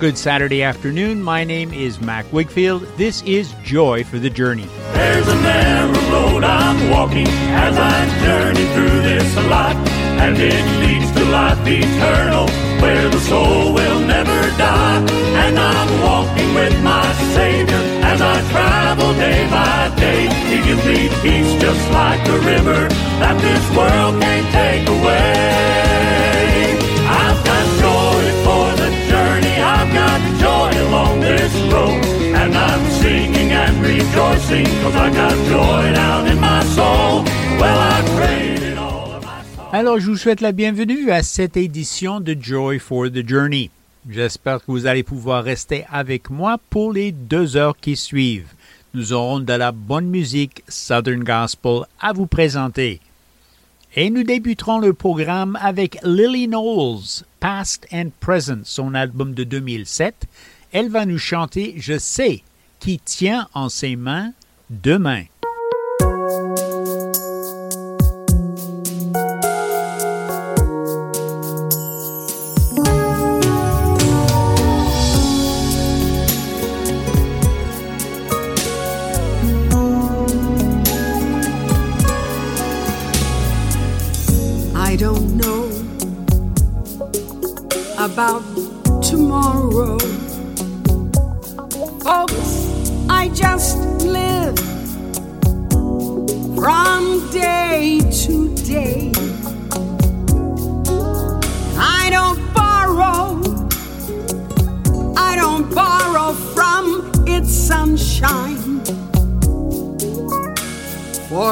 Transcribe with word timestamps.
Good 0.00 0.16
Saturday 0.16 0.62
afternoon. 0.62 1.22
My 1.22 1.44
name 1.44 1.74
is 1.74 2.00
Mac 2.00 2.24
Wigfield. 2.30 2.88
This 2.96 3.20
is 3.24 3.52
Joy 3.62 4.02
for 4.02 4.18
the 4.18 4.30
Journey. 4.30 4.64
There's 4.94 5.28
a 5.28 5.34
narrow 5.42 5.92
road 6.08 6.42
I'm 6.42 6.88
walking 6.88 7.28
as 7.28 7.76
I 7.76 8.08
journey 8.24 8.64
through 8.72 9.02
this 9.02 9.36
life, 9.52 9.76
and 10.24 10.38
it 10.38 10.64
leads 10.80 11.12
to 11.12 11.24
life 11.26 11.58
eternal, 11.66 12.48
where 12.80 13.10
the 13.10 13.20
soul 13.20 13.74
will 13.74 14.00
never 14.00 14.40
die. 14.56 15.04
And 15.44 15.58
I'm 15.58 16.02
walking 16.02 16.54
with 16.54 16.82
my 16.82 17.04
Savior 17.34 17.76
as 18.00 18.22
I 18.22 18.40
travel 18.52 19.12
day 19.20 19.46
by 19.50 19.94
day. 20.00 20.32
He 20.48 20.64
gives 20.64 20.82
me 20.86 21.10
peace 21.20 21.60
just 21.60 21.90
like 21.92 22.26
a 22.26 22.38
river 22.38 22.88
that 23.20 23.36
this 23.42 23.76
world 23.76 24.22
can't 24.22 24.48
take 24.50 24.88
away. 24.88 26.49
This 31.36 31.54
road. 31.72 32.02
And 32.34 32.54
I'm 32.56 32.84
singing 33.00 33.52
and 33.52 33.76
rejoicing, 33.82 34.66
cause 34.82 34.96
I 34.96 35.10
got 35.10 35.34
joy 35.48 35.92
down 35.94 36.26
in 36.26 36.40
my 36.40 36.62
soul. 36.64 37.24
Well, 37.60 37.78
I 37.78 38.02
prayed 38.16 38.78
all 38.78 39.12
of 39.16 39.24
my 39.24 39.42
soul. 39.42 39.68
Alors, 39.72 39.98
je 39.98 40.06
vous 40.06 40.16
souhaite 40.16 40.40
la 40.40 40.52
bienvenue 40.52 41.10
à 41.10 41.22
cette 41.22 41.56
édition 41.56 42.20
de 42.20 42.36
Joy 42.38 42.78
for 42.78 43.10
the 43.10 43.26
Journey. 43.26 43.70
J'espère 44.08 44.60
que 44.60 44.72
vous 44.72 44.86
allez 44.86 45.02
pouvoir 45.02 45.44
rester 45.44 45.84
avec 45.90 46.30
moi 46.30 46.58
pour 46.70 46.92
les 46.92 47.12
deux 47.12 47.56
heures 47.56 47.76
qui 47.76 47.96
suivent. 47.96 48.54
Nous 48.94 49.12
aurons 49.12 49.40
de 49.40 49.52
la 49.52 49.72
bonne 49.72 50.08
musique 50.08 50.64
Southern 50.68 51.22
Gospel 51.22 51.82
à 52.00 52.12
vous 52.12 52.26
présenter. 52.26 53.00
Et 53.94 54.08
nous 54.08 54.22
débuterons 54.22 54.78
le 54.78 54.94
programme 54.94 55.58
avec 55.60 55.98
Lily 56.02 56.46
Knowles, 56.46 57.24
Past 57.40 57.86
and 57.92 58.10
Present, 58.20 58.62
son 58.64 58.94
album 58.94 59.34
de 59.34 59.44
2007. 59.44 60.26
Elle 60.72 60.88
va 60.88 61.06
nous 61.06 61.18
chanter 61.18 61.74
Je 61.76 61.98
sais 61.98 62.42
qui 62.78 62.98
tient 62.98 63.48
en 63.54 63.68
ses 63.68 63.96
mains 63.96 64.32
demain. 64.70 65.24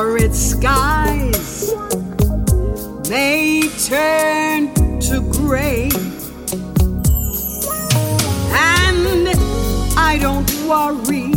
For 0.08 0.16
its 0.16 0.38
skies 0.38 1.74
may 3.10 3.68
turn 3.84 4.72
to 5.00 5.20
gray. 5.32 5.90
And 8.54 9.28
I 9.98 10.16
don't 10.18 10.50
worry 10.66 11.32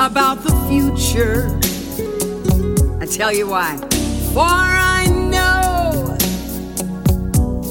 about 0.00 0.42
the 0.42 0.54
future. 0.68 1.56
I 3.00 3.06
tell 3.06 3.32
you 3.32 3.46
why. 3.46 3.76
For 4.34 4.40
I 4.40 5.06
know 5.06 6.16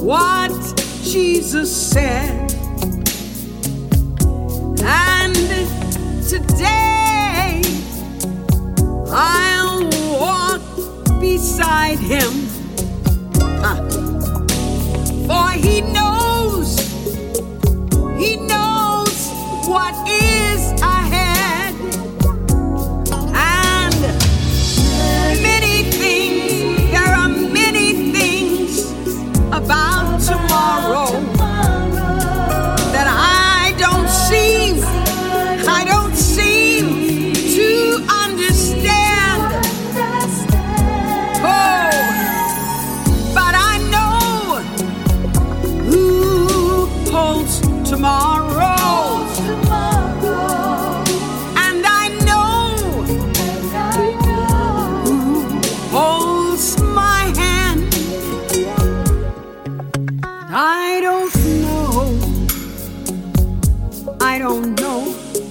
what 0.02 0.54
Jesus 1.04 1.70
said. 1.76 2.45
I'll 9.18 9.88
walk 10.20 10.62
beside 11.22 12.00
him. 12.00 12.32
For 15.26 15.52
he 15.52 15.80
knows, 15.82 16.05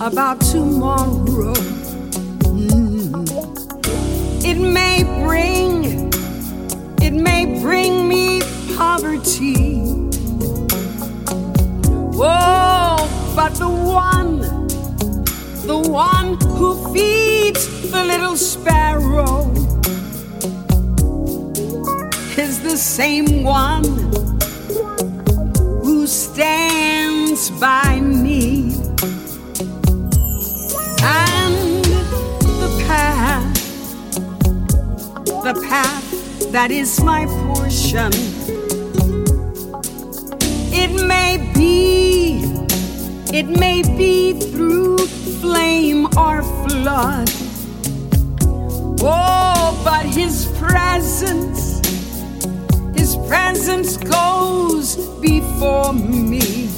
about 0.04 0.38
tomorrow. 0.38 1.54
Mm. 2.53 3.25
It 4.44 4.59
may 4.59 5.03
bring, 5.25 6.12
it 7.00 7.15
may 7.15 7.59
bring 7.62 8.06
me 8.06 8.42
poverty. 8.76 9.81
Oh, 12.16 13.32
but 13.34 13.54
the 13.54 13.69
one, 13.69 14.41
the 15.66 15.78
one 15.78 16.38
who 16.59 16.92
feeds 16.92 17.91
the 17.91 18.04
little 18.04 18.36
sparrow 18.36 19.50
is 22.36 22.60
the 22.60 22.76
same 22.76 23.42
one 23.42 24.24
the 35.44 35.60
path 35.69 36.50
that 36.53 36.71
is 36.71 37.03
my 37.03 37.27
portion. 37.27 38.10
It 40.72 41.06
may 41.06 41.37
be, 41.55 42.41
it 43.31 43.47
may 43.47 43.83
be 43.83 44.41
through 44.41 44.97
flame 45.43 46.06
or 46.16 46.43
flood. 46.65 47.28
Oh, 49.03 49.83
but 49.84 50.06
His 50.06 50.47
presence, 50.59 51.83
His 52.97 53.15
presence 53.28 53.98
goes 53.98 54.97
before 55.21 55.92
me. 55.92 56.71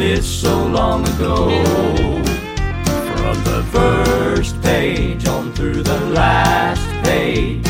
Missed 0.00 0.40
so 0.40 0.66
long 0.66 1.06
ago. 1.08 1.50
From 3.18 3.36
the 3.44 3.62
first 3.70 4.60
page 4.62 5.26
on 5.26 5.52
through 5.52 5.82
the 5.82 6.00
last 6.20 6.86
page, 7.04 7.62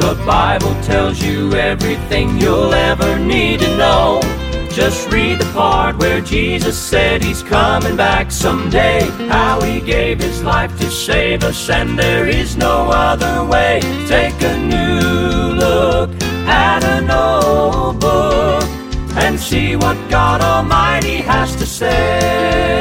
the 0.00 0.14
Bible 0.24 0.74
tells 0.84 1.22
you 1.22 1.52
everything 1.52 2.38
you'll 2.38 2.72
ever 2.72 3.18
need 3.18 3.60
to 3.60 3.76
know. 3.76 4.20
Just 4.70 5.12
read 5.12 5.38
the 5.38 5.50
part 5.52 5.98
where 5.98 6.22
Jesus 6.22 6.78
said 6.78 7.22
he's 7.22 7.42
coming 7.42 7.94
back 7.94 8.32
someday. 8.32 9.00
How 9.28 9.60
he 9.60 9.78
gave 9.82 10.18
his 10.18 10.42
life 10.42 10.74
to 10.78 10.90
save 10.90 11.44
us, 11.44 11.68
and 11.68 11.98
there 11.98 12.26
is 12.26 12.56
no 12.56 12.90
other 12.90 13.44
way. 13.44 13.80
Take 14.08 14.40
a 14.40 14.56
new 14.56 15.54
look 15.64 16.08
at 16.48 16.82
an 16.84 17.10
old 17.10 18.00
book 18.00 18.55
and 19.16 19.38
see 19.40 19.76
what 19.76 19.96
God 20.10 20.40
Almighty 20.40 21.16
has 21.16 21.56
to 21.56 21.66
say. 21.66 22.78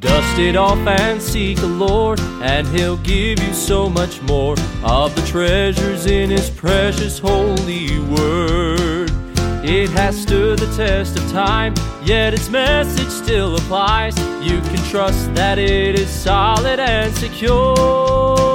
Dust 0.00 0.38
it 0.38 0.56
off 0.56 0.78
and 0.86 1.20
seek 1.20 1.58
the 1.58 1.66
Lord, 1.66 2.18
and 2.42 2.66
He'll 2.68 2.96
give 2.98 3.38
you 3.42 3.52
so 3.52 3.88
much 3.88 4.22
more 4.22 4.56
of 4.82 5.14
the 5.14 5.22
treasures 5.26 6.06
in 6.06 6.30
His 6.30 6.48
precious 6.50 7.18
holy 7.18 7.98
word. 8.00 9.10
It 9.64 9.90
has 9.90 10.20
stood 10.20 10.58
the 10.58 10.74
test 10.76 11.16
of 11.16 11.30
time, 11.30 11.74
yet 12.02 12.34
its 12.34 12.48
message 12.48 13.08
still 13.08 13.54
applies. 13.56 14.18
You 14.42 14.60
can 14.60 14.82
trust 14.90 15.32
that 15.34 15.58
it 15.58 15.94
is 15.98 16.10
solid 16.10 16.80
and 16.80 17.14
secure. 17.14 18.51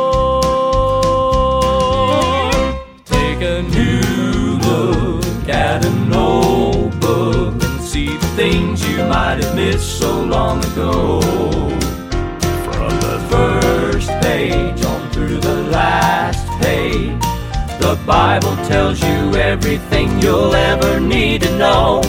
Take 3.37 3.49
a 3.49 3.61
new 3.61 4.57
look 4.57 5.47
at 5.47 5.85
an 5.85 6.11
old 6.11 6.99
book 6.99 7.53
and 7.61 7.81
see 7.83 8.07
the 8.07 8.27
things 8.29 8.83
you 8.89 8.97
might 9.05 9.43
have 9.43 9.55
missed 9.55 9.99
so 9.99 10.23
long 10.23 10.57
ago. 10.71 11.21
From 12.63 12.99
the 12.99 13.23
first 13.29 14.09
page 14.23 14.83
on 14.83 15.11
through 15.11 15.39
the 15.39 15.53
last 15.69 16.47
page, 16.59 17.21
the 17.79 17.99
Bible 18.07 18.55
tells 18.65 18.99
you 19.01 19.35
everything 19.35 20.19
you'll 20.19 20.55
ever 20.55 20.99
need 20.99 21.43
to 21.43 21.57
know. 21.59 22.01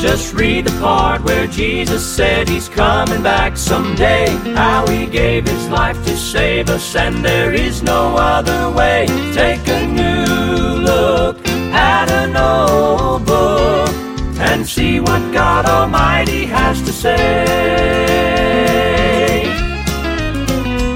Just 0.00 0.34
read 0.34 0.64
the 0.64 0.76
part 0.80 1.22
where 1.22 1.46
Jesus 1.46 2.04
said 2.04 2.48
he's 2.48 2.68
coming 2.68 3.22
back 3.22 3.56
someday. 3.56 4.26
How 4.56 4.84
he 4.88 5.06
gave 5.06 5.46
his 5.46 5.68
life 5.68 6.04
to 6.06 6.16
save 6.16 6.70
us, 6.70 6.96
and 6.96 7.24
there 7.24 7.52
is 7.52 7.84
no 7.84 8.16
other 8.16 8.68
way. 8.72 9.06
Take 9.32 9.68
a 9.68 9.86
new 9.86 10.11
at 12.36 13.18
book 13.24 13.88
and 14.38 14.66
see 14.66 15.00
what 15.00 15.32
God 15.32 15.66
Almighty 15.66 16.46
has 16.46 16.80
to 16.82 16.92
say. 16.92 18.32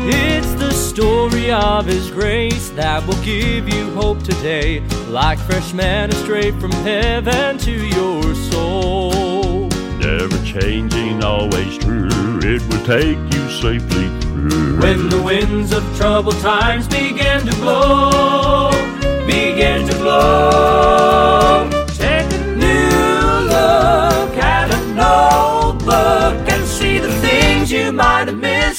It's 0.08 0.52
the 0.54 0.70
story 0.72 1.50
of 1.52 1.86
His 1.86 2.10
grace 2.10 2.70
that 2.70 3.06
will 3.06 3.22
give 3.22 3.68
you 3.68 3.90
hope 3.90 4.22
today, 4.22 4.80
like 5.08 5.38
fresh 5.38 5.72
manna 5.72 6.14
straight 6.14 6.54
from 6.60 6.72
heaven 6.72 7.58
to 7.58 7.72
your 7.72 8.34
soul. 8.50 9.68
Never 9.98 10.38
changing, 10.44 11.24
always 11.24 11.78
true. 11.78 12.08
It 12.42 12.62
will 12.68 12.84
take 12.84 13.18
you 13.34 13.50
safely 13.50 14.08
through. 14.20 14.78
When 14.80 15.08
the 15.08 15.20
winds 15.22 15.72
of 15.72 15.82
troubled 15.96 16.38
times 16.40 16.86
begin 16.86 17.44
to 17.46 17.54
blow, 17.56 18.70
begin 19.26 19.86
to 19.88 19.94
blow, 19.96 21.05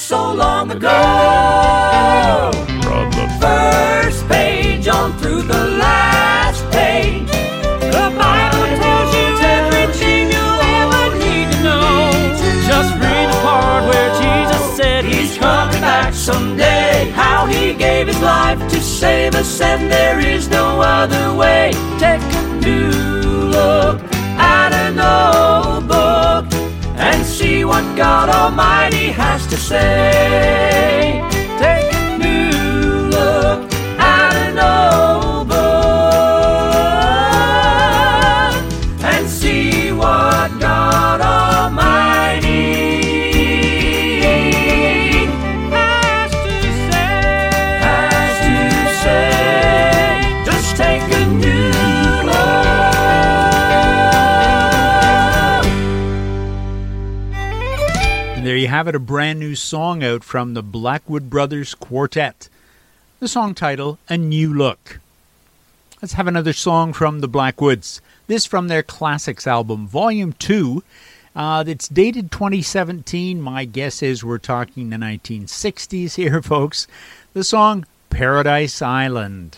so 0.07 0.31
long 0.31 0.71
ago. 0.71 0.89
From 2.81 3.11
the 3.11 3.27
First 3.41 4.25
page 4.29 4.87
on 4.87 5.11
through 5.19 5.41
the 5.41 5.65
last 5.83 6.63
page, 6.71 7.27
the 7.27 8.07
Bible 8.15 8.67
tells 8.79 9.09
you 9.13 9.27
everything 9.57 10.31
you'll 10.31 10.61
ever 10.79 11.03
need 11.19 11.51
to 11.51 11.59
know. 11.61 12.11
Just 12.71 12.93
read 13.03 13.27
the 13.33 13.39
part 13.41 13.83
where 13.89 14.09
Jesus 14.21 14.77
said 14.77 15.03
he's 15.03 15.37
coming 15.37 15.81
back 15.81 16.13
someday. 16.13 17.11
How 17.11 17.45
he 17.45 17.73
gave 17.73 18.07
his 18.07 18.21
life 18.21 18.59
to 18.69 18.79
save 18.79 19.35
us, 19.35 19.59
and 19.59 19.91
there 19.91 20.19
is 20.19 20.47
no 20.47 20.79
other 20.79 21.35
way. 21.35 21.73
Take 21.99 22.21
what 27.77 27.95
God 27.95 28.29
Almighty 28.29 29.11
has 29.11 29.45
to 29.45 29.55
say. 29.55 31.21
Have 58.77 58.87
it, 58.87 58.93
a 58.93 58.99
brand 58.99 59.39
new 59.39 59.55
song 59.55 60.03
out 60.03 60.23
from 60.23 60.53
the 60.53 60.61
Blackwood 60.61 61.31
Brothers 61.31 61.73
Quartet. 61.73 62.47
The 63.19 63.27
song 63.27 63.55
title, 63.55 63.97
A 64.07 64.19
New 64.19 64.53
Look. 64.53 64.99
Let's 65.99 66.13
have 66.13 66.27
another 66.27 66.53
song 66.53 66.93
from 66.93 67.21
the 67.21 67.27
Blackwoods. 67.27 68.01
This 68.27 68.45
from 68.45 68.67
their 68.67 68.83
Classics 68.83 69.47
album, 69.47 69.87
Volume 69.87 70.33
2. 70.33 70.83
Uh, 71.35 71.63
it's 71.65 71.87
dated 71.87 72.31
2017. 72.31 73.41
My 73.41 73.65
guess 73.65 74.03
is 74.03 74.23
we're 74.23 74.37
talking 74.37 74.91
the 74.91 74.97
1960s 74.97 76.13
here, 76.13 76.39
folks. 76.43 76.85
The 77.33 77.43
song 77.43 77.83
Paradise 78.11 78.83
Island. 78.83 79.57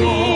Lord. 0.00 0.27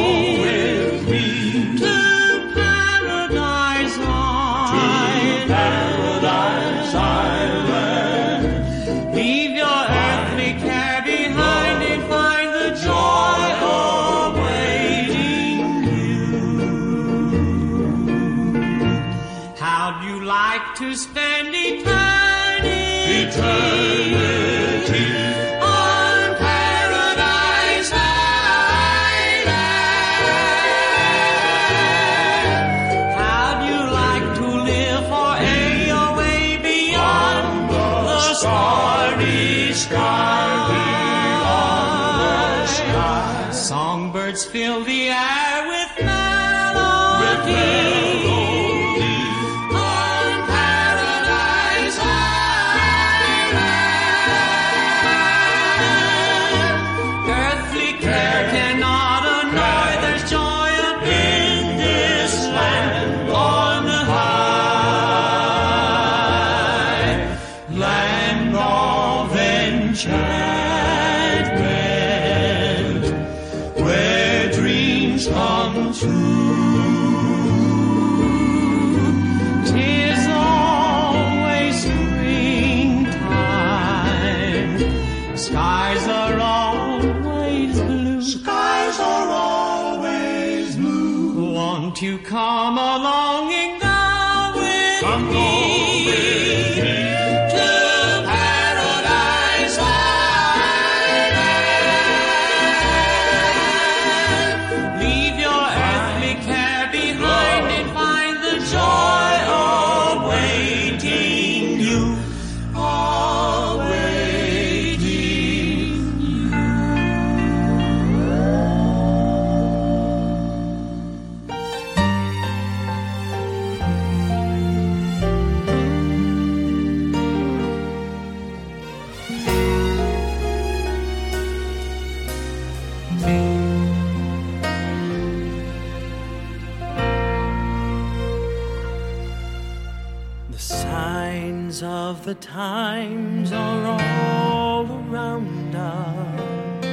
the 142.32 142.46
times 142.46 143.52
are 143.52 143.84
all 144.00 144.86
around 144.90 145.74
us. 145.74 146.86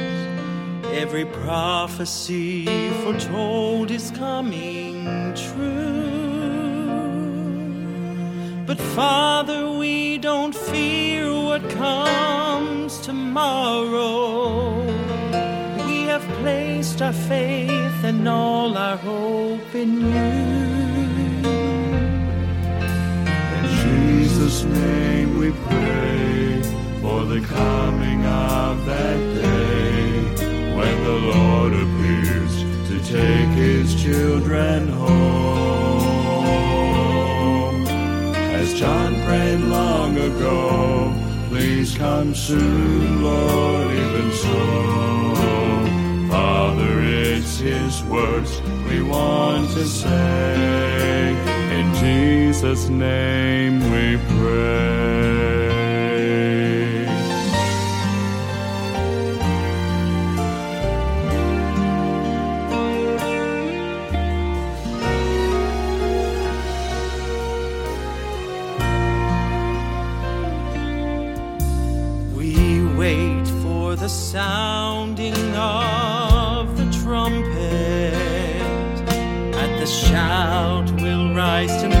Every 0.92 1.24
prophecy 1.24 2.66
foretold 3.00 3.90
is 3.90 4.10
coming 4.10 5.06
true. 5.34 6.34
But 8.66 8.78
Father, 8.98 9.70
we 9.70 10.18
don't 10.18 10.54
fear 10.54 11.32
what 11.32 11.62
comes 11.70 13.00
tomorrow. 13.00 14.84
We 15.86 16.02
have 16.12 16.24
placed 16.42 17.00
our 17.00 17.14
faith 17.14 18.04
and 18.04 18.28
all 18.28 18.76
our 18.76 18.98
hope 18.98 19.74
in 19.74 19.90
you. 20.12 20.49
the 27.30 27.40
coming 27.46 28.26
of 28.26 28.84
that 28.86 29.18
day 29.36 30.20
when 30.74 31.04
the 31.04 31.18
Lord 31.32 31.72
appears 31.74 32.64
to 32.88 32.98
take 33.04 33.48
his 33.50 33.94
children 34.02 34.88
home. 34.88 36.00
As 38.34 38.74
John 38.74 39.14
prayed 39.24 39.60
long 39.60 40.16
ago, 40.16 41.14
please 41.50 41.96
come 41.96 42.34
soon, 42.34 43.22
Lord, 43.22 43.92
even 43.92 44.32
so. 44.32 44.58
Father, 46.28 47.00
it's 47.00 47.58
his 47.58 48.02
words 48.06 48.60
we 48.88 49.02
want 49.04 49.70
to 49.70 49.84
say. 49.86 51.30
In 51.78 51.94
Jesus' 51.94 52.88
name 52.88 53.78
we 53.92 54.18
pray. 54.36 55.59
sounding 75.10 75.56
of 75.56 76.76
the 76.76 76.84
trumpet, 77.02 78.14
at 79.54 79.80
the 79.80 79.86
shout 79.86 80.88
will 81.00 81.34
rise 81.34 81.82
to 81.82 81.99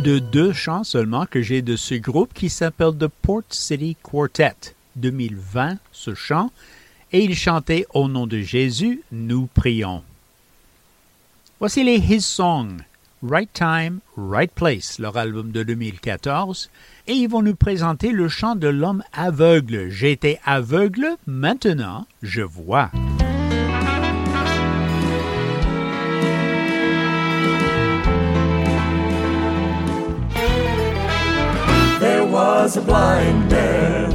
de 0.00 0.18
deux 0.18 0.52
chants 0.52 0.84
seulement 0.84 1.26
que 1.26 1.42
j'ai 1.42 1.60
de 1.60 1.76
ce 1.76 1.94
groupe 1.94 2.32
qui 2.32 2.48
s'appelle 2.48 2.96
The 2.98 3.08
Port 3.08 3.42
City 3.50 3.96
Quartet. 4.02 4.74
2020, 4.96 5.76
ce 5.92 6.14
chant, 6.14 6.50
et 7.12 7.22
il 7.22 7.36
chantait 7.36 7.86
Au 7.92 8.08
nom 8.08 8.26
de 8.26 8.40
Jésus, 8.40 9.02
nous 9.12 9.46
prions. 9.46 10.02
Voici 11.58 11.84
les 11.84 11.96
His 11.96 12.22
Song, 12.22 12.78
Right 13.22 13.52
Time, 13.52 14.00
Right 14.16 14.50
Place, 14.52 14.98
leur 14.98 15.16
album 15.16 15.52
de 15.52 15.62
2014, 15.62 16.70
et 17.06 17.12
ils 17.12 17.28
vont 17.28 17.42
nous 17.42 17.56
présenter 17.56 18.10
le 18.10 18.28
chant 18.28 18.56
de 18.56 18.68
l'homme 18.68 19.02
aveugle. 19.12 19.90
J'étais 19.90 20.40
aveugle, 20.44 21.16
maintenant 21.26 22.06
je 22.22 22.42
vois. 22.42 22.90
Was 32.62 32.76
a 32.76 32.82
blind 32.82 33.50
man 33.50 34.12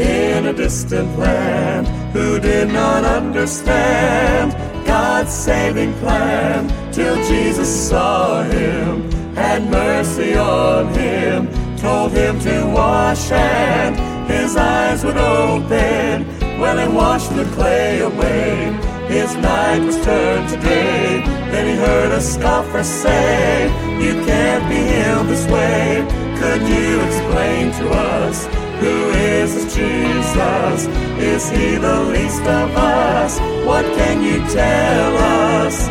in 0.00 0.46
a 0.46 0.52
distant 0.54 1.18
land 1.18 1.86
who 2.14 2.40
did 2.40 2.68
not 2.68 3.04
understand 3.04 4.50
God's 4.86 5.30
saving 5.30 5.92
plan 6.00 6.58
till 6.90 7.16
Jesus 7.16 7.68
saw 7.88 8.44
him, 8.44 9.10
had 9.34 9.70
mercy 9.70 10.34
on 10.34 10.94
him, 10.94 11.48
told 11.76 12.12
him 12.12 12.40
to 12.40 12.64
wash 12.74 13.30
and 13.30 13.94
his 14.26 14.56
eyes 14.56 15.04
would 15.04 15.18
open. 15.18 16.26
Well, 16.60 16.78
he 16.78 16.96
washed 16.96 17.36
the 17.36 17.44
clay 17.56 18.00
away. 18.00 18.72
His 19.08 19.36
night 19.36 19.80
was 19.80 20.02
turned 20.02 20.48
to 20.48 20.56
day. 20.56 21.41
Then 21.62 21.76
he 21.76 21.80
heard 21.80 22.10
a 22.10 22.20
scoffer 22.20 22.82
say, 22.82 23.70
You 24.02 24.14
can't 24.26 24.68
be 24.68 24.80
healed 24.92 25.28
this 25.28 25.46
way. 25.46 26.04
Could 26.40 26.62
you 26.62 27.00
explain 27.06 27.70
to 27.78 27.88
us 27.88 28.46
who 28.82 29.10
is 29.10 29.72
Jesus? 29.72 30.86
Is 31.22 31.48
he 31.50 31.76
the 31.76 32.00
least 32.14 32.42
of 32.42 32.68
us? 32.74 33.38
What 33.64 33.84
can 33.94 34.24
you 34.24 34.38
tell 34.50 35.16
us? 35.16 35.86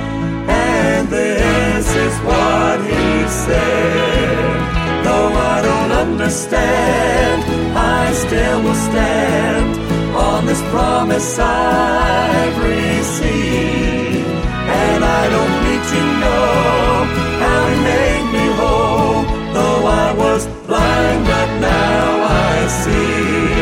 And 0.49 1.07
this 1.07 1.87
is 1.95 2.19
what 2.19 2.81
he 2.81 3.29
said. 3.29 5.05
Though 5.05 5.31
I 5.53 5.61
don't 5.61 5.91
understand, 6.05 7.43
I 7.77 8.11
still 8.11 8.61
will 8.61 8.75
stand 8.75 9.79
on 10.17 10.45
this 10.45 10.61
promise 10.63 11.39
I've 11.39 12.57
received. 12.61 14.27
And 14.73 15.03
I 15.03 15.29
don't 15.29 15.60
to 15.93 16.01
know 16.23 17.05
how 17.43 17.59
he 17.69 17.77
made 17.93 18.27
me 18.35 18.45
whole. 18.59 19.23
Though 19.55 19.83
I 20.05 20.13
was 20.23 20.47
blind, 20.67 21.25
but 21.25 21.49
now 21.59 22.05
I 22.51 22.55
see. 22.83 23.61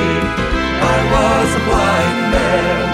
I 0.95 0.97
was 1.15 1.47
a 1.59 1.63
blind 1.69 2.19
man 2.35 2.85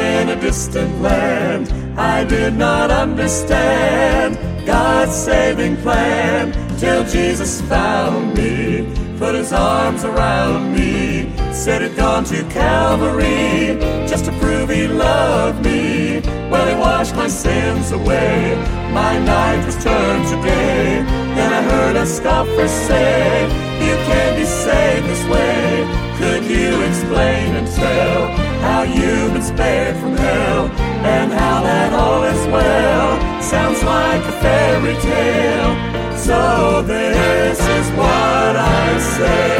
in 0.00 0.28
a 0.36 0.40
distant 0.40 0.92
land. 1.00 1.64
I 1.98 2.24
did 2.24 2.54
not 2.54 2.90
understand 2.90 4.38
God's 4.64 5.14
saving 5.14 5.76
plan 5.78 6.52
till 6.78 7.04
Jesus 7.04 7.60
found 7.62 8.34
me, 8.34 8.86
put 9.18 9.34
his 9.34 9.52
arms 9.52 10.04
around 10.04 10.72
me, 10.76 11.32
said 11.52 11.82
he'd 11.82 11.96
gone 11.96 12.24
to 12.24 12.42
Calvary 12.44 13.78
just 14.06 14.24
to 14.26 14.32
prove 14.40 14.70
he 14.70 14.86
loved 14.86 15.64
me. 15.64 15.81
Well, 16.52 16.68
he 16.68 16.74
washed 16.74 17.16
my 17.16 17.28
sins 17.28 17.92
away, 17.92 18.54
my 18.92 19.18
night 19.18 19.64
was 19.64 19.82
turned 19.82 20.28
to 20.28 20.36
day. 20.42 21.02
Then 21.34 21.50
I 21.50 21.62
heard 21.62 21.96
a 21.96 22.04
scoffer 22.04 22.68
say, 22.68 23.48
You 23.80 23.94
can't 24.08 24.36
be 24.36 24.44
saved 24.44 25.06
this 25.06 25.24
way. 25.32 25.88
Could 26.18 26.44
you 26.44 26.82
explain 26.82 27.56
and 27.56 27.66
tell 27.68 28.26
how 28.66 28.82
you've 28.82 29.32
been 29.32 29.42
spared 29.42 29.96
from 29.96 30.14
hell 30.14 30.66
and 31.16 31.32
how 31.32 31.62
that 31.62 31.94
all 31.94 32.22
is 32.22 32.46
well? 32.48 33.08
Sounds 33.40 33.82
like 33.82 34.20
a 34.20 34.34
fairy 34.44 34.96
tale. 35.00 35.72
So 36.18 36.82
this 36.82 37.58
is 37.58 37.86
what 37.96 38.54
I 38.56 38.98
say. 39.16 39.56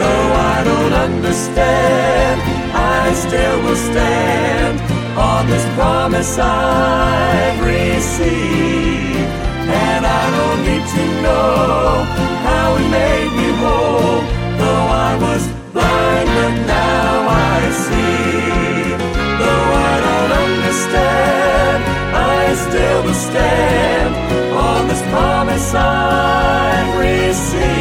Though 0.00 0.30
I 0.54 0.64
don't 0.64 0.94
understand, 1.06 2.40
I 2.74 3.14
still 3.14 3.62
will 3.62 3.76
stand 3.76 4.97
on 5.18 5.46
this 5.46 5.64
promise 5.74 6.38
I've 6.38 7.60
received. 7.64 9.18
And 9.86 10.06
I 10.06 10.24
don't 10.36 10.62
need 10.70 10.86
to 10.96 11.04
know 11.22 12.04
how 12.48 12.76
he 12.76 12.86
made 12.88 13.32
me 13.38 13.48
whole. 13.62 14.20
Though 14.60 14.86
I 15.08 15.12
was 15.26 15.42
blind, 15.74 16.28
but 16.38 16.54
now 16.66 17.28
I 17.50 17.58
see. 17.84 18.94
Though 19.40 19.68
I 19.90 19.94
don't 20.06 20.32
understand, 20.46 21.80
I 22.14 22.54
still 22.64 23.02
will 23.04 23.20
stand 23.28 24.14
on 24.54 24.88
this 24.88 25.02
promise 25.10 25.74
I've 25.74 26.98
received. 26.98 27.77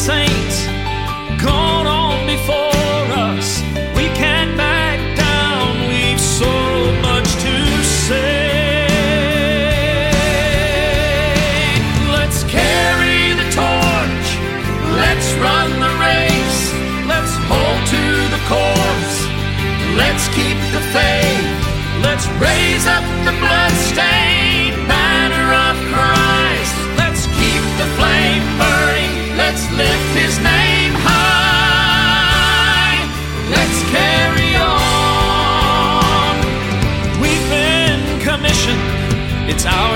Saints 0.00 0.64
gone 1.44 1.86
on 1.86 2.24
before 2.24 3.04
us, 3.28 3.60
we 3.94 4.06
can't 4.16 4.56
back 4.56 4.98
down. 5.14 5.76
We've 5.90 6.18
so 6.18 6.48
much 7.02 7.28
to 7.44 7.56
say. 8.08 8.48
Let's 12.16 12.44
carry 12.44 13.36
the 13.40 13.48
torch. 13.52 14.28
Let's 15.04 15.28
run 15.44 15.68
the 15.84 15.92
race. 16.08 16.62
Let's 17.12 17.34
hold 17.52 17.82
to 17.94 18.04
the 18.34 18.42
course. 18.48 19.16
Let's 20.00 20.24
keep 20.32 20.58
the 20.76 20.82
faith. 20.96 21.48
Let's 22.06 22.26
raise 22.40 22.86
up 22.86 23.04
the 23.26 23.34
bloodstained 23.38 24.29
lift 29.80 30.12
his 30.24 30.34
name 30.38 30.92
high. 31.08 31.40
Let's 33.56 33.80
carry 33.96 34.52
on. 34.56 36.34
We've 37.22 37.46
been 37.48 38.00
commissioned. 38.20 38.84
It's 39.50 39.64
our 39.64 39.89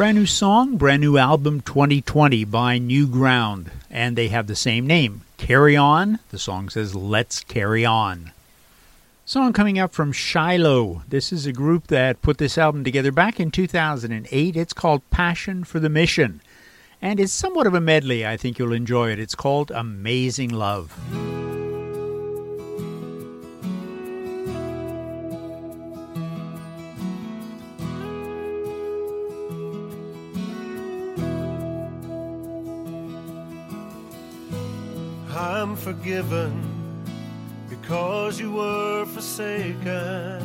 Brand 0.00 0.16
new 0.16 0.24
song, 0.24 0.78
brand 0.78 1.02
new 1.02 1.18
album 1.18 1.60
2020 1.60 2.46
by 2.46 2.78
New 2.78 3.06
Ground, 3.06 3.70
and 3.90 4.16
they 4.16 4.28
have 4.28 4.46
the 4.46 4.56
same 4.56 4.86
name, 4.86 5.20
Carry 5.36 5.76
On. 5.76 6.20
The 6.30 6.38
song 6.38 6.70
says 6.70 6.94
Let's 6.94 7.40
Carry 7.44 7.84
On. 7.84 8.32
Song 9.26 9.52
coming 9.52 9.78
up 9.78 9.92
from 9.92 10.10
Shiloh. 10.10 11.02
This 11.06 11.34
is 11.34 11.44
a 11.44 11.52
group 11.52 11.88
that 11.88 12.22
put 12.22 12.38
this 12.38 12.56
album 12.56 12.82
together 12.82 13.12
back 13.12 13.38
in 13.38 13.50
2008. 13.50 14.56
It's 14.56 14.72
called 14.72 15.02
Passion 15.10 15.64
for 15.64 15.78
the 15.78 15.90
Mission, 15.90 16.40
and 17.02 17.20
it's 17.20 17.30
somewhat 17.30 17.66
of 17.66 17.74
a 17.74 17.80
medley. 17.82 18.26
I 18.26 18.38
think 18.38 18.58
you'll 18.58 18.72
enjoy 18.72 19.10
it. 19.10 19.18
It's 19.18 19.34
called 19.34 19.70
Amazing 19.70 20.48
Love. 20.48 21.59
I'm 35.40 35.74
forgiven 35.74 36.52
because 37.70 38.38
you 38.38 38.52
were 38.52 39.06
forsaken. 39.06 40.36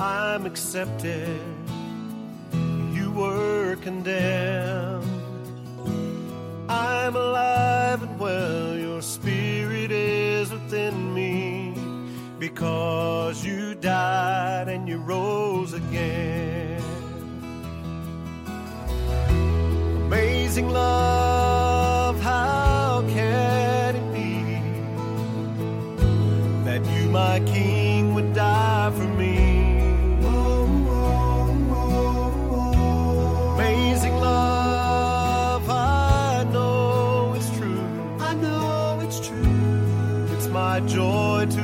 I'm 0.00 0.46
accepted, 0.46 1.40
you 2.92 3.12
were 3.12 3.76
condemned. 3.82 5.06
I'm 6.68 7.14
alive 7.14 8.02
and 8.02 8.18
well, 8.18 8.76
your 8.76 9.00
spirit 9.00 9.92
is 9.92 10.50
within 10.50 11.14
me 11.14 11.72
because 12.40 13.44
you 13.44 13.76
died 13.76 14.66
and 14.68 14.88
you 14.88 14.96
rose 14.98 15.72
again. 15.72 16.82
Amazing 20.08 20.70
love, 20.70 22.20
how 22.20 22.69
my 27.10 27.40
King, 27.40 28.14
would 28.14 28.32
die 28.34 28.90
for 28.92 29.08
me? 29.20 29.36
Amazing 33.54 34.16
love, 34.16 35.68
I 35.68 36.44
know 36.52 37.34
it's 37.36 37.50
true. 37.58 37.84
I 38.20 38.34
know 38.34 39.00
it's 39.02 39.20
true. 39.26 40.26
It's 40.36 40.46
my 40.48 40.80
joy 40.80 41.46
to 41.50 41.59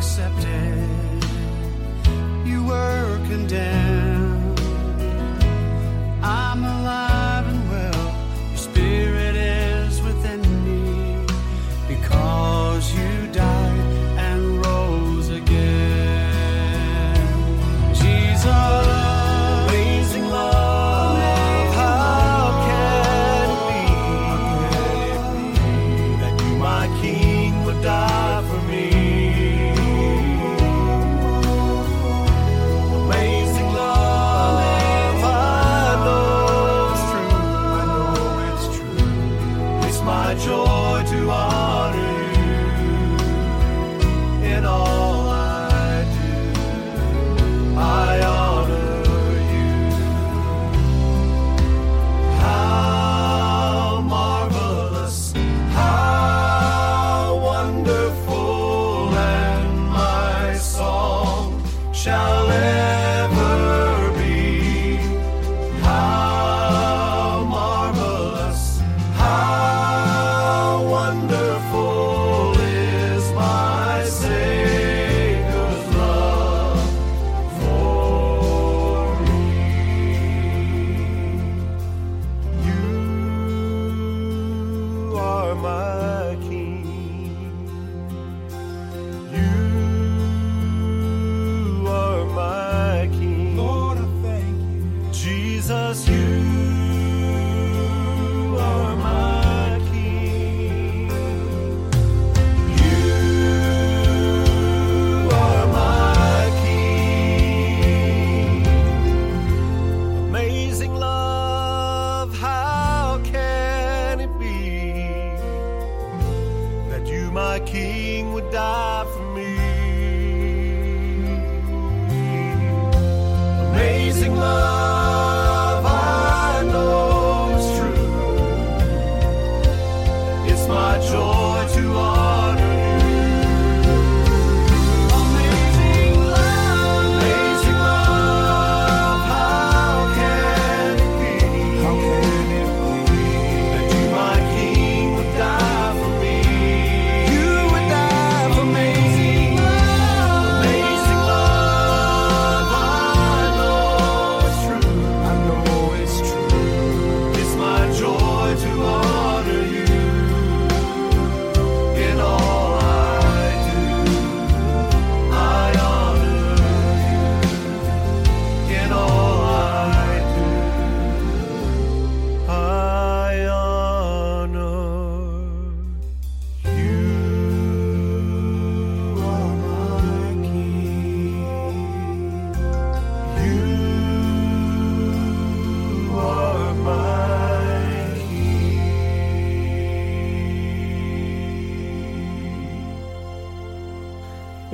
accepted, 0.00 1.22
you 2.46 2.64
were 2.64 3.20
condemned. 3.28 3.79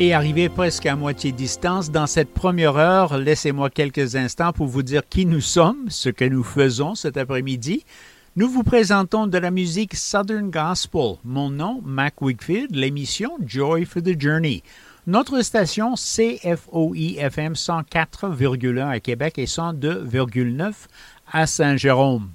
Et 0.06 0.14
arrivé 0.14 0.48
presque 0.48 0.86
à 0.86 0.94
moitié 0.94 1.32
distance, 1.32 1.90
dans 1.90 2.06
cette 2.06 2.32
première 2.32 2.76
heure, 2.76 3.18
laissez-moi 3.18 3.70
quelques 3.70 4.14
instants 4.14 4.52
pour 4.52 4.68
vous 4.68 4.84
dire 4.84 5.02
qui 5.08 5.26
nous 5.26 5.40
sommes, 5.40 5.86
ce 5.88 6.10
que 6.10 6.24
nous 6.24 6.44
faisons 6.44 6.94
cet 6.94 7.16
après-midi. 7.16 7.84
Nous 8.36 8.48
vous 8.48 8.62
présentons 8.62 9.26
de 9.26 9.36
la 9.36 9.50
musique 9.50 9.96
Southern 9.96 10.48
Gospel. 10.48 11.16
Mon 11.24 11.50
nom, 11.50 11.82
Mac 11.84 12.22
Wigfield, 12.22 12.72
l'émission 12.76 13.36
Joy 13.44 13.84
for 13.84 14.00
the 14.00 14.14
Journey. 14.16 14.62
Notre 15.08 15.42
station 15.42 15.94
CFOI-FM 15.94 17.54
104,1 17.54 18.88
à 18.88 19.00
Québec 19.00 19.38
et 19.38 19.46
102,9 19.46 20.72
à 21.32 21.48
Saint-Jérôme. 21.48 22.30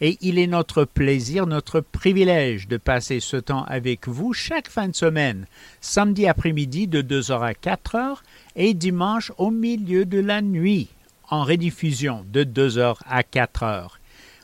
Et 0.00 0.16
il 0.22 0.38
est 0.38 0.46
notre 0.46 0.84
plaisir, 0.84 1.46
notre 1.46 1.80
privilège 1.80 2.68
de 2.68 2.78
passer 2.78 3.20
ce 3.20 3.36
temps 3.36 3.64
avec 3.64 4.08
vous 4.08 4.32
chaque 4.32 4.68
fin 4.68 4.88
de 4.88 4.94
semaine, 4.94 5.46
samedi 5.80 6.26
après-midi 6.26 6.86
de 6.86 7.02
2h 7.02 7.40
à 7.42 7.52
4h 7.52 8.16
et 8.56 8.72
dimanche 8.72 9.30
au 9.36 9.50
milieu 9.50 10.06
de 10.06 10.18
la 10.18 10.40
nuit, 10.40 10.88
en 11.28 11.44
rediffusion 11.44 12.24
de 12.32 12.44
2h 12.44 12.96
à 13.06 13.20
4h. 13.22 13.88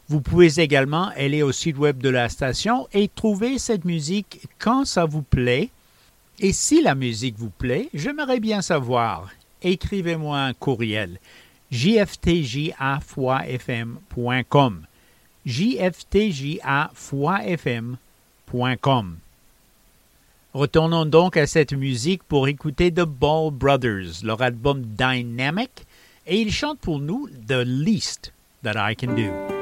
Vous 0.09 0.21
pouvez 0.21 0.61
également 0.61 1.09
aller 1.17 1.43
au 1.43 1.53
site 1.53 1.79
web 1.79 1.99
de 1.99 2.11
la 2.11 2.29
station 2.29 2.87
et 2.93 3.09
trouver 3.09 3.59
cette 3.59 3.85
musique 3.85 4.47
quand 4.59 4.85
ça 4.85 5.05
vous 5.05 5.23
plaît. 5.23 5.71
Et 6.39 6.53
si 6.53 6.83
la 6.83 6.95
musique 6.95 7.39
vous 7.39 7.51
plaît, 7.51 7.89
j'aimerais 7.95 8.41
bien 8.41 8.61
savoir. 8.63 9.31
Écrivez-moi 9.63 10.39
un 10.39 10.53
courriel 10.53 11.19
jftj.fm.com 11.73 12.77
jftj.fm.com 15.47 16.67
Retournons 20.55 21.05
donc 21.05 21.37
à 21.37 21.47
cette 21.47 21.75
musique 21.75 22.23
pour 22.23 22.49
écouter 22.49 22.91
The 22.91 23.03
Ball 23.03 23.51
Brothers, 23.51 24.25
leur 24.25 24.41
album 24.41 24.83
Dynamic, 24.83 25.87
et 26.27 26.41
ils 26.41 26.53
chantent 26.53 26.81
pour 26.81 26.99
nous 26.99 27.29
The 27.47 27.63
Least 27.65 28.33
That 28.63 28.91
I 28.91 28.97
Can 28.97 29.15
Do. 29.15 29.56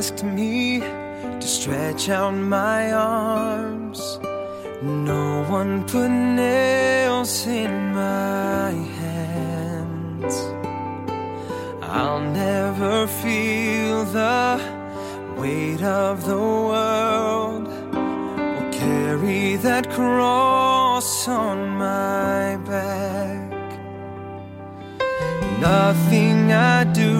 Asked 0.00 0.24
me 0.24 0.80
to 0.80 1.46
stretch 1.58 2.08
out 2.08 2.32
my 2.32 2.90
arms. 2.90 4.00
No 4.82 5.44
one 5.58 5.84
put 5.84 6.08
nails 6.08 7.46
in 7.46 7.72
my 7.92 8.70
hands. 9.02 10.34
I'll 11.82 12.24
never 12.46 13.06
feel 13.22 14.06
the 14.06 14.58
weight 15.36 15.82
of 15.82 16.24
the 16.24 16.44
world 16.70 17.66
or 18.56 18.62
carry 18.82 19.56
that 19.66 19.90
cross 19.90 21.28
on 21.28 21.56
my 21.86 22.56
back. 22.72 23.68
Nothing 25.60 26.52
I 26.52 26.84
do 26.84 27.12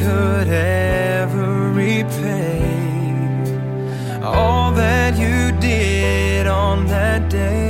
could 0.00 0.48
ever 0.48 1.39
repay 1.70 2.60
all 4.22 4.72
that 4.72 5.16
you 5.16 5.52
did 5.60 6.46
on 6.46 6.86
that 6.86 7.28
day. 7.30 7.69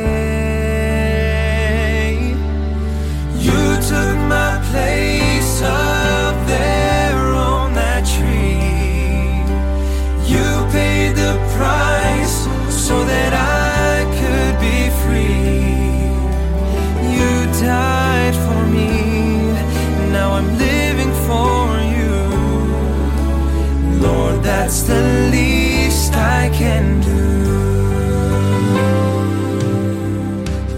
That's 24.70 24.82
the 24.82 25.02
least 25.32 26.14
I 26.14 26.48
can 26.54 27.00
do. 27.00 27.10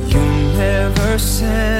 You 0.08 0.24
never 0.56 1.18
send 1.18 1.71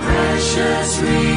precious 0.02 0.90
Redeemer. 1.00 1.31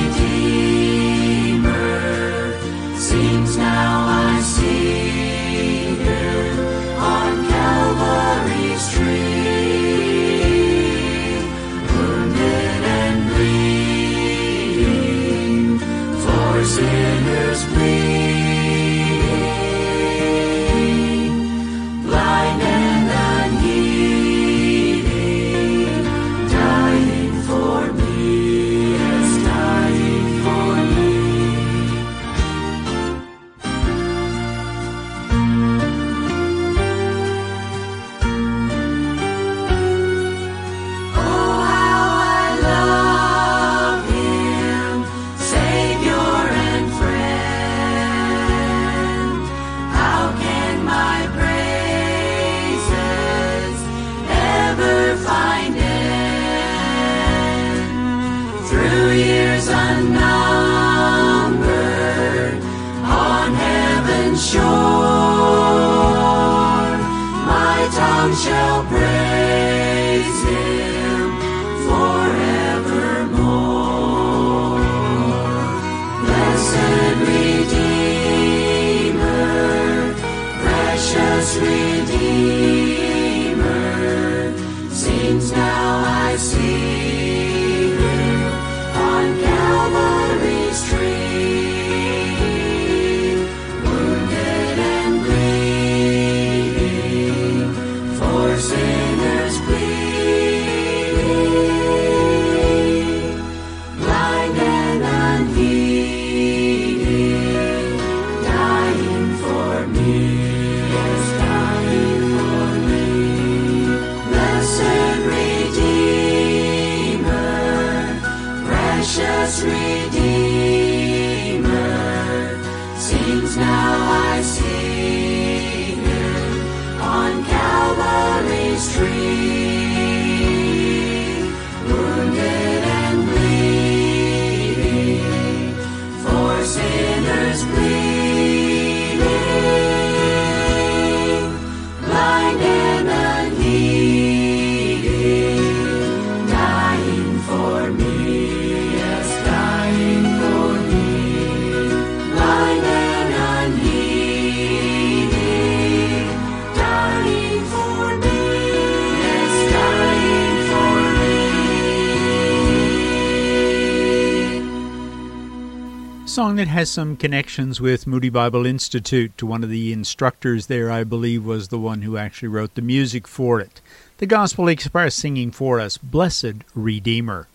Has 166.68 166.89
some 166.89 167.18
connections 167.18 167.82
with 167.82 168.07
Moody 168.07 168.30
Bible 168.30 168.66
Institute. 168.66 169.38
To 169.38 169.45
one 169.45 169.63
of 169.63 169.70
the 169.70 169.91
instructors 169.93 170.68
there, 170.68 170.91
I 170.91 171.03
believe, 171.03 171.45
was 171.45 171.68
the 171.68 171.80
one 171.80 172.01
who 172.01 172.18
actually 172.18 172.47
wrote 172.47 172.76
the 172.76 172.82
music 172.82 173.28
for 173.28 173.59
it. 173.59 173.82
The 174.18 174.26
Gospel 174.26 174.68
Express 174.68 175.16
singing 175.16 175.51
for 175.51 175.80
us, 175.80 175.97
Blessed 175.97 176.63
Redeemer. 176.74 177.47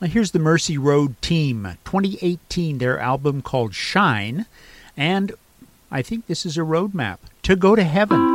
Now 0.00 0.08
here's 0.08 0.32
the 0.32 0.38
Mercy 0.38 0.76
Road 0.76 1.20
Team, 1.22 1.78
2018, 1.84 2.78
their 2.78 2.98
album 2.98 3.42
called 3.42 3.74
Shine, 3.74 4.46
and 4.96 5.32
I 5.90 6.02
think 6.02 6.26
this 6.26 6.44
is 6.44 6.58
a 6.58 6.62
roadmap 6.62 7.18
to 7.44 7.54
go 7.54 7.76
to 7.76 7.84
heaven. 7.84 8.33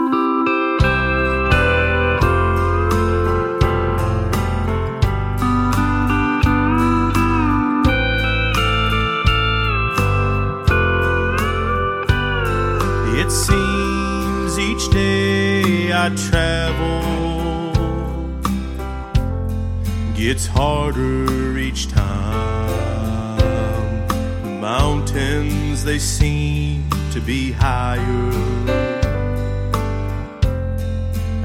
Seems 13.48 14.60
each 14.60 14.90
day 14.90 15.94
I 15.94 16.10
travel 16.28 17.00
gets 20.14 20.46
harder 20.46 21.58
each 21.58 21.88
time. 21.88 23.38
The 24.44 24.50
mountains 24.60 25.86
they 25.86 26.00
seem 26.00 26.90
to 27.14 27.22
be 27.22 27.54
higher 27.54 28.32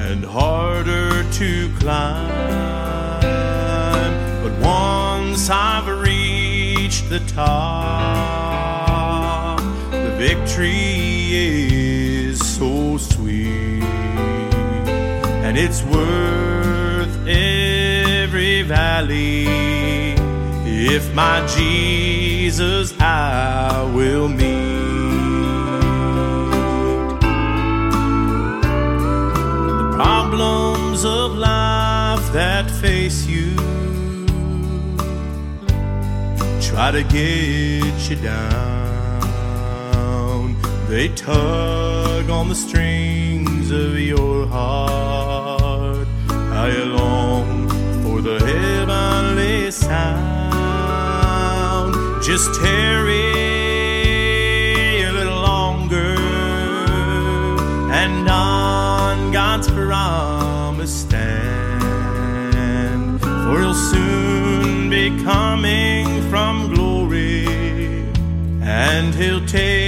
and 0.09 0.25
harder 0.25 1.23
to 1.41 1.73
climb. 1.79 3.23
But 4.43 4.55
once 4.61 5.49
I've 5.49 5.87
reached 5.87 7.09
the 7.09 7.21
top, 7.21 8.65
the 9.93 10.11
victory 10.19 11.04
and 15.57 15.63
it's 15.63 15.85
worth 15.85 17.29
every 17.29 18.63
valley 18.63 19.47
if 20.67 21.15
my 21.15 21.47
Jesus 21.47 22.93
I 22.99 23.89
will 23.95 24.29
meet. 24.29 24.41
The 29.79 29.93
problems 29.95 31.05
of 31.05 31.37
life 31.37 32.33
that 32.33 32.69
face 32.69 33.25
you 33.27 33.55
try 36.61 36.91
to 36.91 37.05
get 37.05 38.11
you 38.11 38.17
down. 38.17 38.75
They 40.89 41.09
tug 41.11 42.29
on 42.29 42.49
the 42.49 42.55
strings 42.57 43.71
of 43.71 44.01
your 44.01 44.49
heart. 44.49 45.34
The 48.25 48.39
heavenly 48.39 49.70
sound. 49.70 50.25
Just 52.22 52.55
tarry 52.59 53.35
a 55.03 55.12
little 55.12 55.43
longer 55.43 56.16
and 57.93 58.27
on 58.27 59.31
God's 59.31 59.68
promise 59.70 61.03
stand. 61.03 62.01
For 63.20 63.61
he'll 63.61 63.75
soon 63.75 64.89
be 64.89 65.11
coming 65.22 66.22
from 66.31 66.72
glory 66.75 67.47
and 68.62 69.14
he'll 69.14 69.45
take 69.45 69.84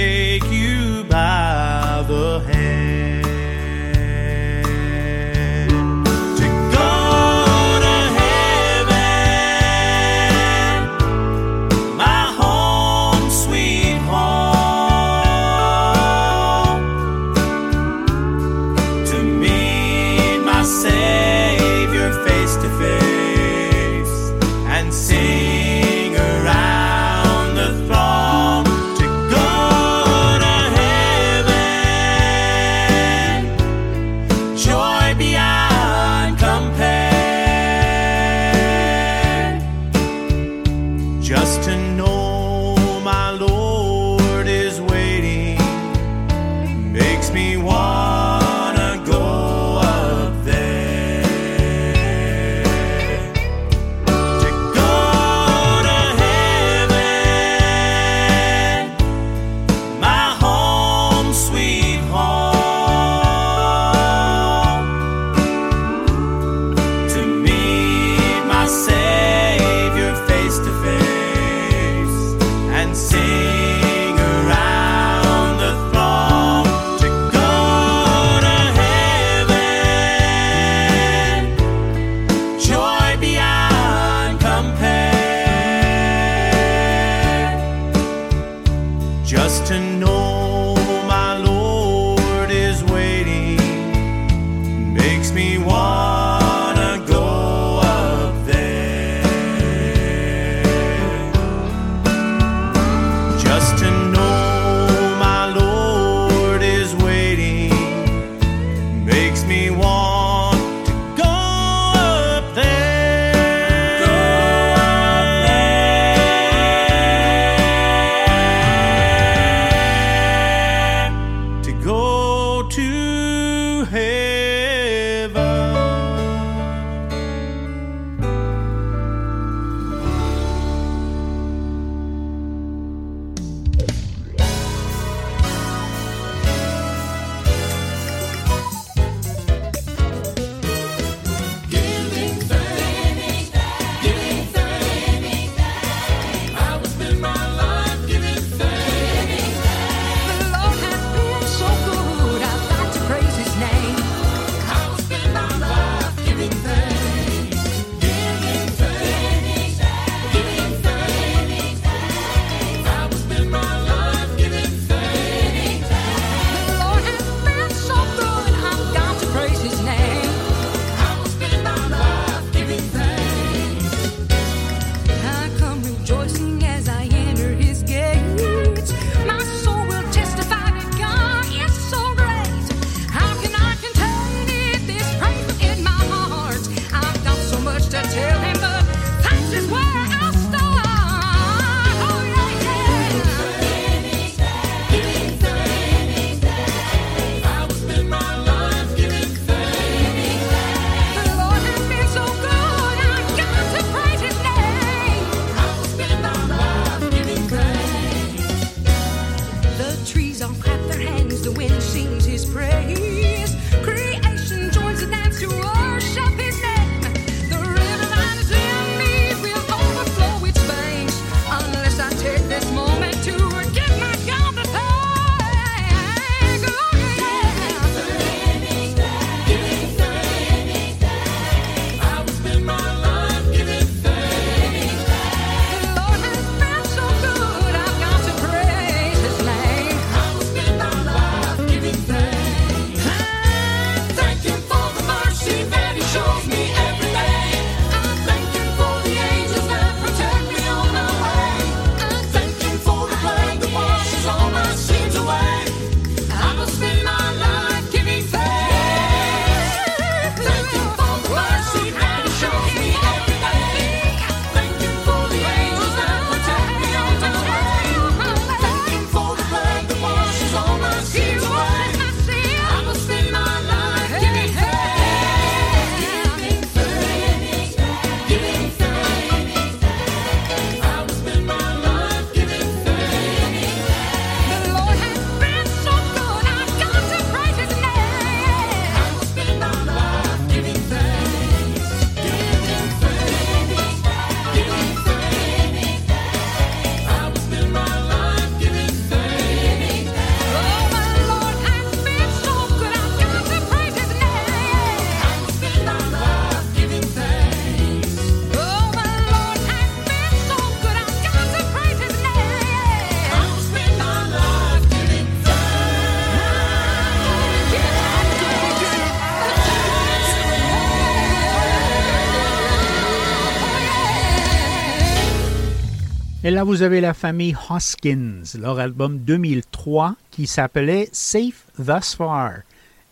Et 326.47 326.49
là, 326.49 326.63
vous 326.63 326.81
avez 326.81 327.01
la 327.01 327.13
famille 327.13 327.57
Hoskins, 327.69 328.43
leur 328.57 328.79
album 328.79 329.17
2003 329.17 330.15
qui 330.31 330.47
s'appelait 330.47 331.09
Safe 331.11 331.65
Thus 331.77 332.15
Far. 332.15 332.59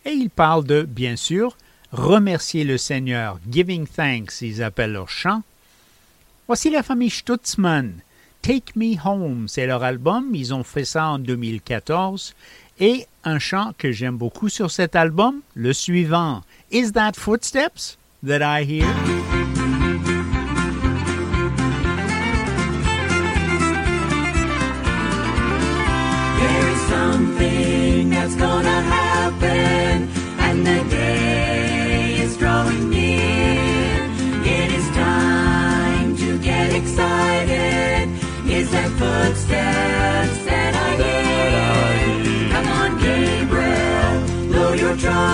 Et 0.06 0.12
ils 0.12 0.30
parlent 0.30 0.64
de, 0.64 0.84
bien 0.84 1.16
sûr, 1.16 1.54
remercier 1.92 2.64
le 2.64 2.78
Seigneur, 2.78 3.38
giving 3.50 3.86
thanks, 3.86 4.40
ils 4.40 4.62
appellent 4.62 4.94
leur 4.94 5.10
chant. 5.10 5.42
Voici 6.46 6.70
la 6.70 6.82
famille 6.82 7.10
Stutzman, 7.10 7.96
Take 8.40 8.72
Me 8.74 8.96
Home, 9.04 9.48
c'est 9.48 9.66
leur 9.66 9.82
album, 9.82 10.30
ils 10.32 10.54
ont 10.54 10.64
fait 10.64 10.86
ça 10.86 11.08
en 11.08 11.18
2014. 11.18 12.34
Et 12.80 13.06
un 13.22 13.38
chant 13.38 13.74
que 13.76 13.92
j'aime 13.92 14.16
beaucoup 14.16 14.48
sur 14.48 14.70
cet 14.70 14.96
album, 14.96 15.42
le 15.54 15.74
suivant, 15.74 16.42
Is 16.72 16.92
That 16.92 17.12
Footsteps 17.16 17.98
That 18.26 18.60
I 18.62 18.64
Hear? 18.64 19.35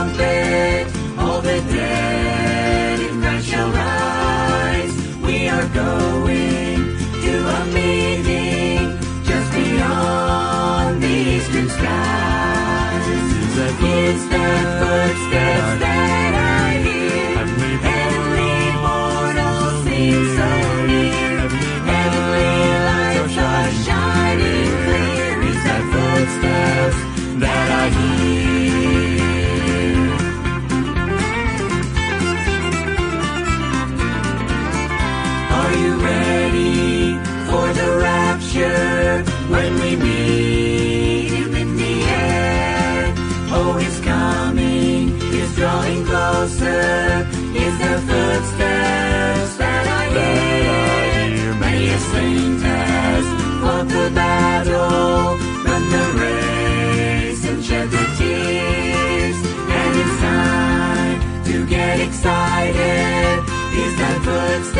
trumpet. 0.02 0.86
All 1.18 1.40
the 1.40 1.60
dead 1.70 3.00
in 3.00 3.20
Christ 3.20 3.46
shall 3.46 3.70
rise. 3.70 4.94
We 5.20 5.48
are 5.48 5.66
going 5.68 6.96
to 7.24 7.34
a 7.58 7.64
meeting 7.66 8.98
just 9.24 9.52
beyond 9.52 11.02
the 11.02 11.14
eastern 11.36 11.68
skies. 11.68 13.06
Against 13.52 14.30
the 14.30 14.48
footsteps 14.80 15.81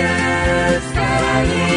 Deus 0.02 0.84
para 0.94 1.44
ir. 1.44 1.71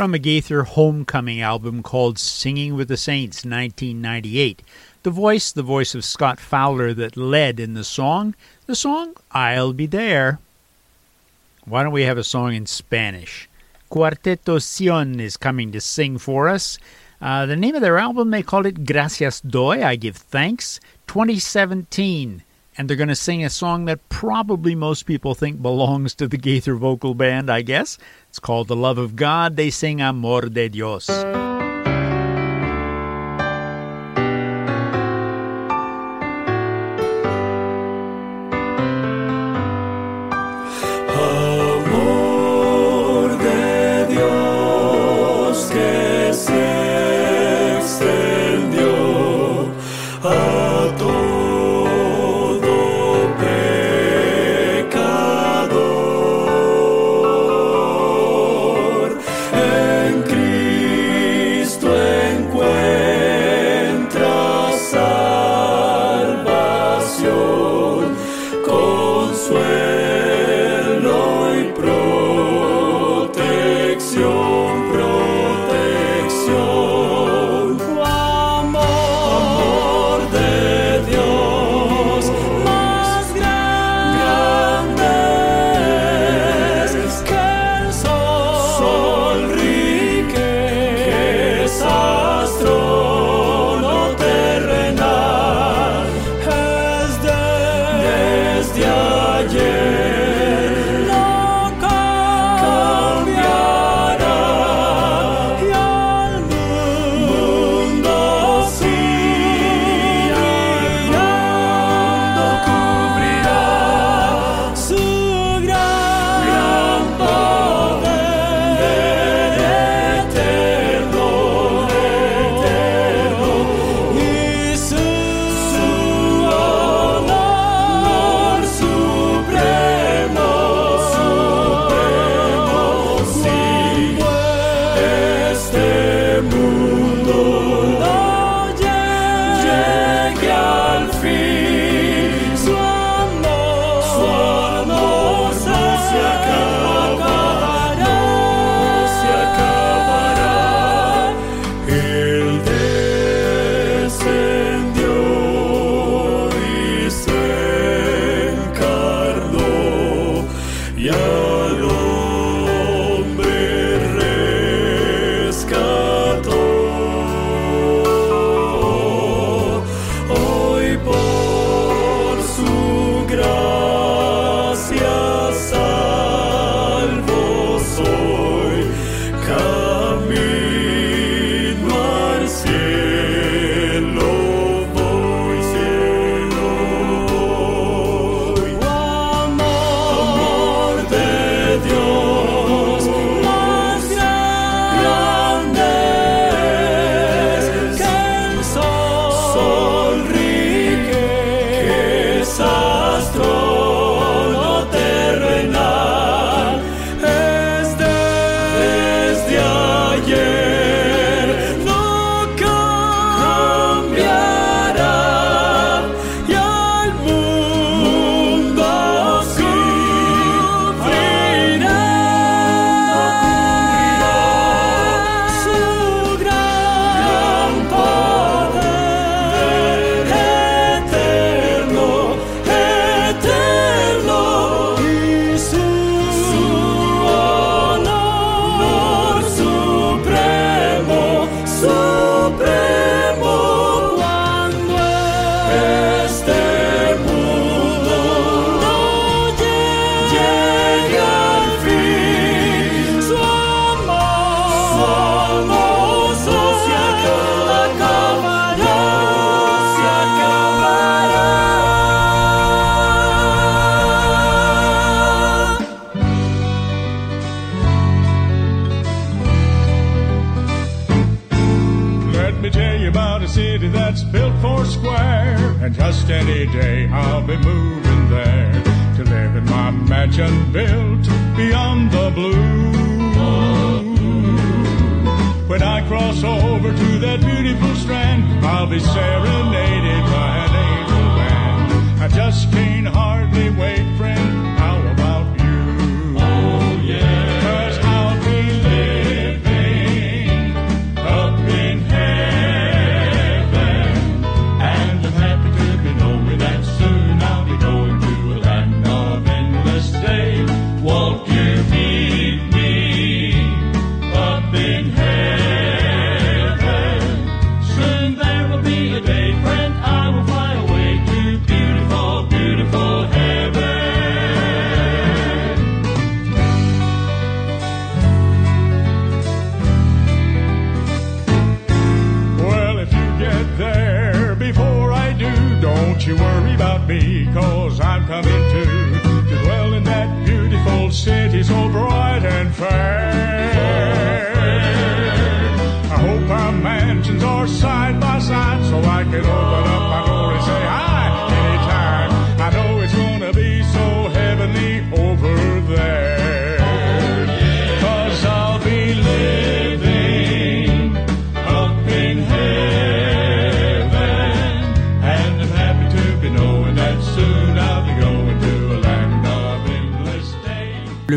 from 0.00 0.14
a 0.14 0.18
Gaither 0.18 0.62
homecoming 0.62 1.42
album 1.42 1.82
called 1.82 2.18
Singing 2.18 2.74
with 2.74 2.88
the 2.88 2.96
Saints 2.96 3.44
1998. 3.44 4.62
The 5.02 5.10
voice, 5.10 5.52
the 5.52 5.62
voice 5.62 5.94
of 5.94 6.06
Scott 6.06 6.40
Fowler 6.40 6.94
that 6.94 7.18
led 7.18 7.60
in 7.60 7.74
the 7.74 7.84
song, 7.84 8.34
the 8.64 8.74
song 8.74 9.12
I'll 9.32 9.74
Be 9.74 9.84
There. 9.84 10.38
Why 11.66 11.82
don't 11.82 11.92
we 11.92 12.04
have 12.04 12.16
a 12.16 12.24
song 12.24 12.54
in 12.54 12.64
Spanish? 12.64 13.46
Cuarteto 13.90 14.58
Sion 14.58 15.20
is 15.20 15.36
coming 15.36 15.70
to 15.72 15.82
sing 15.82 16.16
for 16.16 16.48
us. 16.48 16.78
Uh, 17.20 17.44
the 17.44 17.54
name 17.54 17.74
of 17.74 17.82
their 17.82 17.98
album, 17.98 18.30
they 18.30 18.42
called 18.42 18.64
it 18.64 18.86
Gracias 18.86 19.42
Doy, 19.42 19.84
I 19.84 19.96
Give 19.96 20.16
Thanks, 20.16 20.80
2017 21.08 22.42
and 22.80 22.88
they're 22.88 22.96
going 22.96 23.08
to 23.08 23.14
sing 23.14 23.44
a 23.44 23.50
song 23.50 23.84
that 23.84 24.08
probably 24.08 24.74
most 24.74 25.02
people 25.02 25.34
think 25.34 25.60
belongs 25.60 26.14
to 26.14 26.26
the 26.26 26.38
Gaither 26.38 26.76
Vocal 26.76 27.12
Band, 27.12 27.50
I 27.50 27.60
guess. 27.60 27.98
It's 28.30 28.38
called 28.38 28.68
The 28.68 28.76
Love 28.76 28.96
of 28.96 29.16
God. 29.16 29.56
They 29.56 29.68
sing 29.68 30.00
Amor 30.00 30.48
de 30.48 30.70
Dios. 30.70 31.10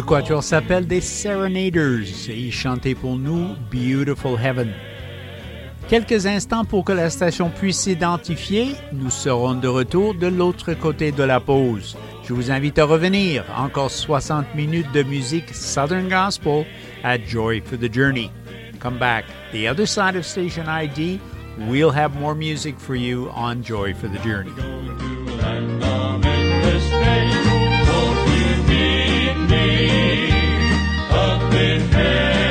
Quatuor 0.05 0.43
s'appelle 0.43 0.87
des 0.87 1.01
Serenaders 1.01 2.29
et 2.29 2.37
ils 2.37 2.51
chantaient 2.51 2.95
pour 2.95 3.17
nous 3.17 3.55
Beautiful 3.71 4.39
Heaven. 4.41 4.71
Quelques 5.87 6.25
instants 6.25 6.65
pour 6.65 6.85
que 6.85 6.93
la 6.93 7.09
station 7.09 7.49
puisse 7.49 7.79
s'identifier, 7.79 8.75
nous 8.91 9.09
serons 9.09 9.53
de 9.55 9.67
retour 9.67 10.15
de 10.15 10.27
l'autre 10.27 10.73
côté 10.73 11.11
de 11.11 11.23
la 11.23 11.39
pause. 11.39 11.97
Je 12.23 12.33
vous 12.33 12.51
invite 12.51 12.79
à 12.79 12.85
revenir, 12.85 13.43
encore 13.57 13.91
60 13.91 14.55
minutes 14.55 14.91
de 14.93 15.03
musique 15.03 15.53
Southern 15.53 16.07
Gospel 16.07 16.65
at 17.03 17.19
Joy 17.27 17.61
for 17.61 17.77
the 17.77 17.93
Journey. 17.93 18.31
Come 18.79 18.97
back. 18.97 19.25
The 19.51 19.67
other 19.67 19.85
side 19.85 20.15
of 20.15 20.25
station 20.25 20.67
ID, 20.67 21.19
we'll 21.67 21.91
have 21.91 22.15
more 22.19 22.35
music 22.35 22.79
for 22.79 22.95
you 22.95 23.29
on 23.35 23.61
Joy 23.61 23.93
for 23.93 24.07
the 24.07 24.19
Journey. 24.23 24.51
in 31.63 31.79
hand. 31.93 32.42